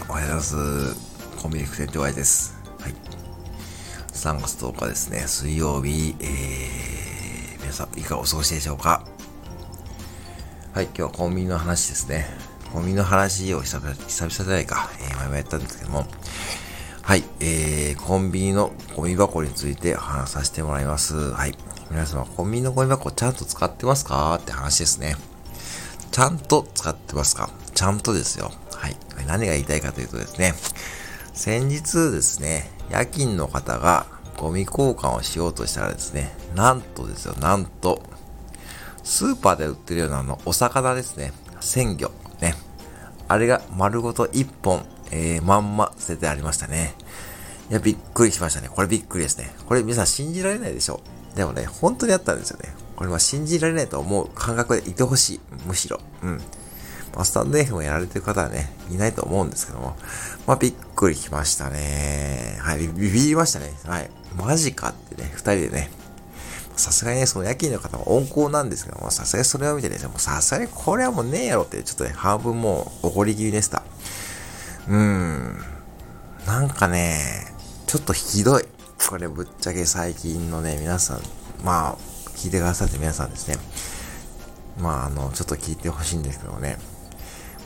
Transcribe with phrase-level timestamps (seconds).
[0.00, 1.42] さんおはようございます。
[1.42, 2.54] コンビニ副店長愛です。
[2.80, 2.94] はい。
[4.12, 9.04] 3月10日ですね、水曜日、えー、皆さんいかがお過ごしでしょうか？
[10.72, 12.26] はい、今日はコンビニの話ですね。
[12.72, 16.06] コンビニの話を久々、久々じゃないか、えー、前もやったんですけども、
[17.02, 21.32] はい、えー、コンビニのゴミ箱について話させてもらいます。
[21.32, 21.54] はい。
[21.90, 24.34] 皆様、コンビニのゴミ箱ちゃんと使ってますか？
[24.36, 25.16] って話ですね。
[26.10, 27.50] ちゃんと使ってますか？
[27.74, 28.50] ちゃんとですよ。
[28.80, 28.96] はい。
[29.26, 30.54] 何が言いたいかというとですね、
[31.34, 34.06] 先日ですね、夜勤の方が
[34.38, 38.02] ゴミ交換をしようとしたらですね、なんとですよ、なんと、
[39.04, 42.54] スーパーで売ってるようなあの、お魚ですね、鮮魚、ね。
[43.28, 46.94] あれが丸ごと1本、えー、まんま捨ててありましたね。
[47.70, 48.70] いや、びっくりしましたね。
[48.70, 49.54] これびっくりですね。
[49.66, 51.02] これ皆さん信じられないでしょ
[51.36, 52.74] でもね、本当にあったんですよね。
[52.96, 55.40] これは信じられないと思う感覚でいてほしい。
[55.66, 56.00] むしろ。
[56.22, 56.40] うん。
[57.14, 59.96] まあ、スタンド F もやられてる方はね、いないと思うんですけども。
[60.46, 62.58] まあ、びっくりきましたね。
[62.60, 63.72] はい、ビビりましたね。
[63.84, 64.10] はい。
[64.36, 65.90] マジかってね、二人でね。
[66.76, 73.82] さすがにね、その夜勤の方も温厚なんですけども、さすがにそれを見てね、もうさすがにこれはもうねえやろって、ちょっとね、半分もう怒り気味でした。
[74.88, 75.58] うーん。
[76.46, 77.54] なんかね、
[77.86, 78.64] ちょっとひどい。
[79.08, 81.20] これぶっちゃけ最近のね、皆さん、
[81.64, 81.96] まあ、
[82.36, 83.56] 聞いてくださって皆さんですね。
[84.80, 86.78] まあ、あの、ちょっと聞いてほしいんですけどもね。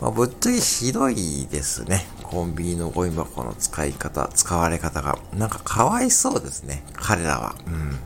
[0.00, 2.06] まあ、ぶっちゃけひどいですね。
[2.22, 5.18] コンビニのゴミ箱の使い方、使われ方が。
[5.34, 6.82] なんかかわいそうですね。
[6.94, 7.54] 彼らは。
[7.66, 7.98] うん。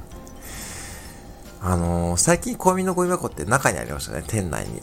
[1.63, 4.25] あのー、最近コンビニのゴミ箱って中にありましたね。
[4.27, 4.83] 店内に。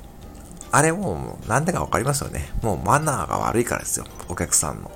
[0.71, 2.49] あれもう、なんでかわかりますよね。
[2.63, 4.05] もうマナーが悪いからですよ。
[4.27, 4.91] お客さんの。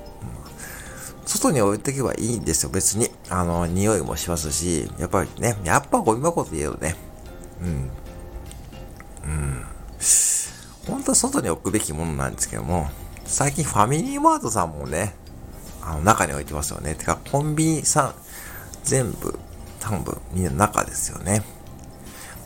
[1.28, 3.10] 外に置いておけばいいんですよ、別に。
[3.30, 6.96] あの、匂いもしますし、やっぱりね、やっぱゴミ箱って言うとね、
[7.62, 7.90] うん。
[9.30, 9.66] うん。
[10.88, 12.90] 本当は外に置くべきものなんですけども、
[13.26, 15.14] 最近ファミリーマートさんもね、
[15.82, 16.96] あの、中に置いてますよね。
[16.96, 18.16] てか、コンビニさん、
[18.84, 19.38] 全部、
[19.80, 21.44] 多分、みんな中ですよね。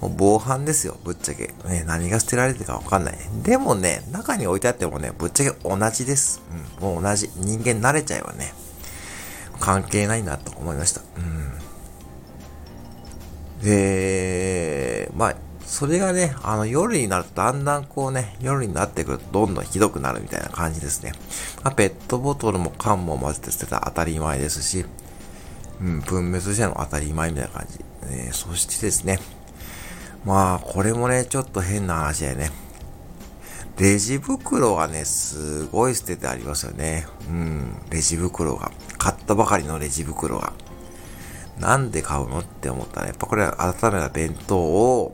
[0.02, 1.54] もう防犯ですよ、ぶっちゃけ。
[1.66, 3.18] ね、何が捨てられてるかわかんない。
[3.44, 6.42] でもね、中に置いてあってもね、ぶっちゃけ同じです。
[6.80, 7.30] うん、もう同じ。
[7.36, 8.54] 人間慣れちゃえばね。
[9.60, 11.02] 関係ないなと思いました。
[11.18, 11.52] うん。
[13.64, 15.36] で、まあ、
[15.72, 21.14] それがね、あの、夜になるとだんだんこうね、夜になってくるとどんどんひどくなるみたいな感じですね。
[21.64, 24.86] まあ、ペットボトルも缶も混ぜて捨てたら当たり前ですし、
[25.80, 27.80] うん、分別しての当たり前みたいな感じ。
[28.04, 29.20] えー、そしてですね、
[30.26, 32.52] まあ、これもね、ちょっと変な話だよね。
[33.80, 37.08] レジ袋がね、すごい捨ててありますよね。
[37.30, 38.74] うん、レジ袋が。
[38.98, 40.52] 買ったばかりのレジ袋が。
[41.60, 45.14] なんで買うのって思ったら、やっぱこれは温めた弁当を、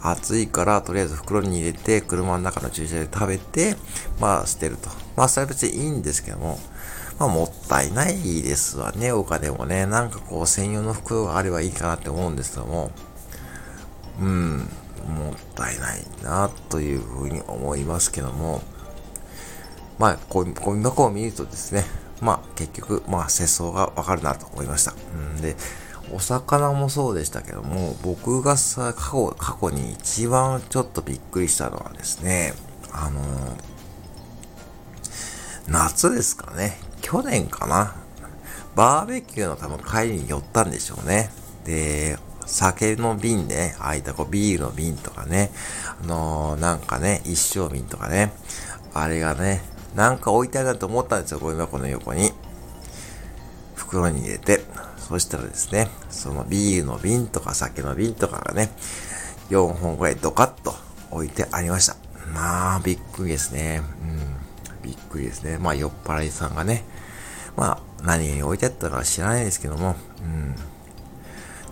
[0.00, 3.76] 暑いからとりあえず袋に入れて、車の中の駐車場で食べて、
[4.20, 4.90] まあ捨てると。
[5.16, 6.58] まあそれは別にいいんですけども、
[7.18, 9.86] まあもったいないですわね、お金もね。
[9.86, 12.90] なんかこう専用の袋があればいいかなって思うんですけども、
[14.20, 14.68] うん、
[15.06, 18.62] もったいないなというふうに思いますけども、
[19.98, 21.84] まあ、こう、ゴミ箱を見るとですね、
[22.20, 24.94] まあ、結局、まあ、世相がわかるなと思いました。
[25.14, 25.42] うん。
[25.42, 25.56] で、
[26.12, 32.54] お魚もそうでしたけども、僕がさ、過去、過去に一番ちょっとびっくりしたのはですね、
[32.92, 33.20] あの、
[35.68, 36.78] 夏ですかね。
[37.02, 37.94] 去年かな。
[38.74, 41.30] バーベキューの多分帰りに寄ったんでしょうね。
[41.64, 45.50] で、酒の瓶でね、ああいたこうビールの瓶とかね、
[46.02, 48.32] あのー、なんかね、一升瓶とかね、
[48.94, 49.62] あれがね、
[49.94, 52.32] なんか置いてあるなと思ったんですよ、ゴミ箱の横に。
[53.74, 54.57] 袋に入れて。
[55.08, 58.70] そしたらですね、そのビールの瓶とか酒の瓶とかがね、
[59.48, 60.74] 4本ぐらいドカッと
[61.10, 61.96] 置いてありました。
[62.34, 63.80] まあ、びっくりですね。
[64.02, 64.86] うん。
[64.86, 65.56] びっくりですね。
[65.56, 66.84] まあ、酔っ払いさんがね、
[67.56, 70.54] まあ、何に置いてあったか知らないですけども、うん。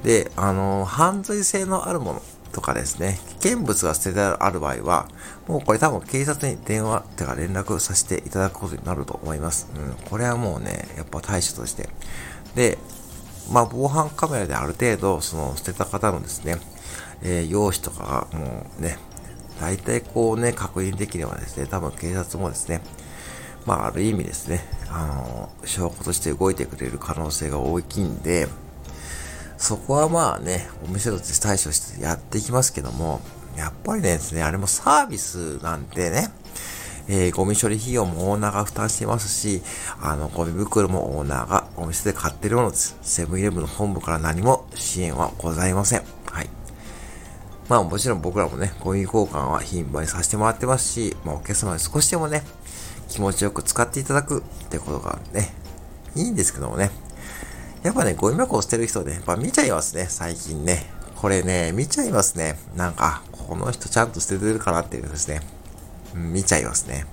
[0.02, 2.22] で、あの、犯罪性のあるもの
[2.52, 5.08] とかですね、危険物が捨ててある場合は、
[5.46, 9.68] もうこれ多分警察に電話、てか連絡させていただくことになると思います。
[9.76, 11.90] うん、これはもうね、やっぱ対処として。
[12.54, 12.78] で、
[13.50, 16.56] まあ防犯カメラである程度、その捨てた方のですね、
[17.22, 18.98] えー、容姿とかがもうね、
[19.60, 22.80] 大体こうね、確認できればですね、多分警察もですね、
[23.64, 28.48] まあある意味ですね、あの、証拠として動いてくれる可能性が大きいんで、
[29.58, 33.20] そこはまあね、お店として対処してやっていきますけども、
[33.56, 36.28] やっぱりねですね、あれもサービスなんでね、
[37.08, 39.62] えー、ゴミ処理費用もオーナーが負担してますし、
[40.00, 42.96] あの、ゴミ袋もオーナーがお店で買ってるものです。
[43.02, 46.02] セブンイレブンの本部から何も支援はございません。
[46.30, 46.48] はい。
[47.68, 52.42] まあもちろん僕らもね、ゴミ交換は頻繁にさせてもらってますし、まあお客様に少しでもね、
[53.08, 55.52] 気持ちよく使っていただくってことがね、
[56.14, 56.90] いいんですけどもね。
[57.82, 60.86] やっぱね、ゴミ箱を捨てる人ね、やっぱ見ちゃいますね、最近ね。
[61.16, 62.58] これね、見ちゃいますね。
[62.74, 65.40] なんか、この人ちゃんと捨ててるかなっていうですね。
[66.14, 67.06] うん、見ちゃいますね。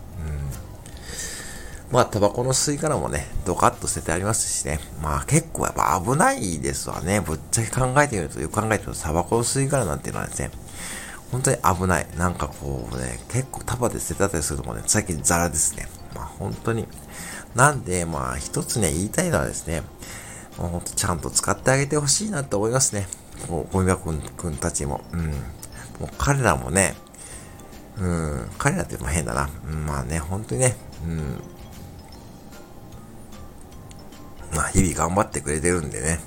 [1.94, 4.80] まあ、タバコの吸い殻もね、ドカッと捨ててありますしね。
[5.00, 7.22] まあ、結構やっぱ危ないですわね。
[7.22, 10.50] ぶっちゃけ考えてみると、よく考えてみると、タバコの吸い殻なんていうのはですね、
[11.32, 12.08] 本当に危ない。
[12.18, 15.88] なんかこうね、結構束で捨てたりするのもね、最近ザラですね。
[16.16, 16.88] まあ本当に。
[17.54, 19.84] なんで、まあ一つね、言いたいのはですね、
[20.58, 23.08] ほんとちゃんと使ってあげてほしいなって思いますね。
[23.48, 25.02] こう、ゴミ箱くんたちも。
[25.12, 25.28] うん。
[25.28, 25.34] も
[26.02, 26.96] う彼らもね、
[28.00, 29.48] うん、彼らっても変だな。
[29.68, 30.76] うん、まあね、本当にね、
[31.06, 31.38] うん。
[34.56, 36.20] まあ日々頑張ってくれてるんでね。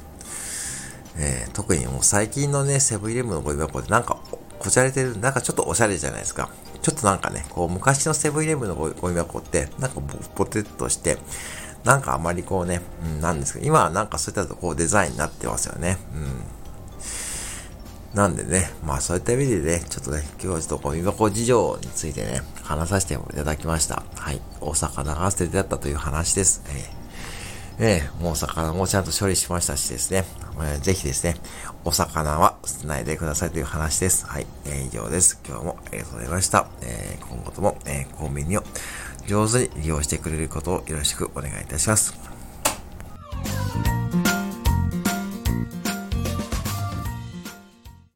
[1.18, 4.18] えー、特にもう最近のね、セブンイレブンのゴミ箱ってなんか
[4.58, 6.50] こじゃれてる、なんかちょっとおしゃれじゃないですか。
[6.82, 10.00] ちょっとなんかね、こう、昔のセブンイレブンのゴミ箱って、なんか
[10.34, 11.18] ポテッとして、
[11.84, 15.98] なんかあまりこうね、うん、なんですけど、今はなんかそういったとこうデザインになってますよね。
[16.14, 18.16] うん。
[18.16, 24.02] なんでね、まあそういった意味でね、ちょっとね、今日はちょっとゴミ箱事情についてね、話させていただきました。
[24.14, 24.40] はい。
[24.60, 26.62] 大魚が捨ててあったという話です。
[26.68, 26.95] えー
[27.78, 30.24] えー、もう魚もちゃんと処理しましたしですね、
[30.56, 31.36] えー、ぜひですね、
[31.84, 34.26] お魚は捨てないでくださいという話です。
[34.26, 35.40] はい、えー、以上です。
[35.46, 36.68] 今日もありがとうございました。
[36.82, 38.62] えー、今後とも、えー、コンビニを
[39.26, 42.35] 上手に利用してくれることをよろしくお願いいたします。